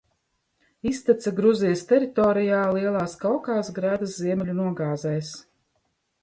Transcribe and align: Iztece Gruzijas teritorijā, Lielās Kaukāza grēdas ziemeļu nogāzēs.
Iztece 0.91 1.33
Gruzijas 1.39 1.83
teritorijā, 1.91 2.61
Lielās 2.77 3.13
Kaukāza 3.25 3.77
grēdas 3.77 4.17
ziemeļu 4.23 4.57
nogāzēs. 4.63 5.31